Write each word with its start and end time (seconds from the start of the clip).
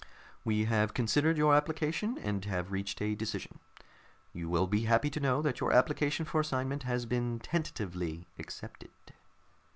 "We 0.43 0.65
have 0.65 0.95
considered 0.95 1.37
your 1.37 1.53
application, 1.53 2.17
and 2.17 2.43
have 2.45 2.71
reached 2.71 2.99
a 3.03 3.13
decision. 3.13 3.59
You 4.33 4.49
will 4.49 4.65
be 4.65 4.85
happy 4.85 5.11
to 5.11 5.19
know 5.19 5.43
that 5.43 5.59
your 5.59 5.71
application 5.71 6.25
for 6.25 6.41
assignment 6.41 6.81
has 6.81 7.05
been 7.05 7.37
tentatively 7.37 8.25
accepted." 8.39 8.89